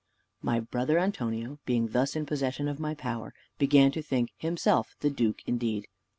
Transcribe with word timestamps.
My 0.41 0.59
brother 0.59 0.97
Antonio 0.97 1.59
being 1.67 1.89
thus 1.89 2.15
in 2.15 2.25
possession 2.25 2.67
of 2.67 2.79
my 2.79 2.95
power, 2.95 3.35
began 3.59 3.91
to 3.91 4.01
think 4.01 4.31
himself 4.39 4.95
the 5.01 5.11
duke 5.11 5.43
indeed. 5.47 5.87